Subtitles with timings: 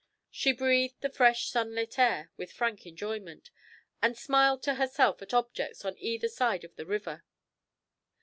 [0.31, 3.51] She breathed the fresh sun lit air with frank enjoyment,
[4.01, 7.23] and smiled to herself at objects on either side of the river.